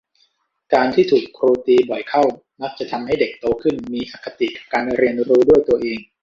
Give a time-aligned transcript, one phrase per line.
[0.73, 2.23] การที่ถูกครูตีบ่อยเข้า
[2.61, 5.99] มักทำให้เด็กโตขึ้นมีอคติกับการเรียนรู้ด้วยตัวเอง